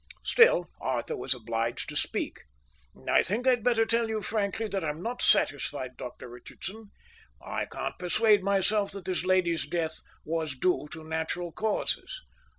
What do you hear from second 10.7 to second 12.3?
to natural causes."